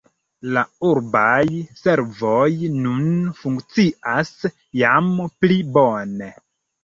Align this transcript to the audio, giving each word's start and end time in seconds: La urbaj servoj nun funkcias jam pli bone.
La 0.53 0.61
urbaj 0.91 1.41
servoj 1.81 2.47
nun 2.87 3.05
funkcias 3.41 4.33
jam 4.81 5.11
pli 5.45 5.59
bone. 5.79 6.31